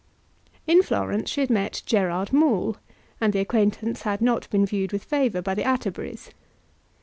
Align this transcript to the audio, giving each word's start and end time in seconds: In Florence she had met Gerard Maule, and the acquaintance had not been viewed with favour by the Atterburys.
In 0.65 0.81
Florence 0.81 1.29
she 1.29 1.41
had 1.41 1.51
met 1.51 1.83
Gerard 1.85 2.33
Maule, 2.33 2.77
and 3.21 3.33
the 3.33 3.39
acquaintance 3.39 4.01
had 4.01 4.19
not 4.19 4.49
been 4.49 4.65
viewed 4.65 4.91
with 4.91 5.03
favour 5.03 5.43
by 5.43 5.53
the 5.53 5.61
Atterburys. 5.63 6.31